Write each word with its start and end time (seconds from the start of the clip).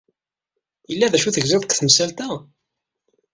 Yella 0.89 1.11
d 1.11 1.13
acu 1.17 1.29
tegziḍ 1.31 1.61
deg 1.63 1.71
tmsalt-a? 1.73 2.29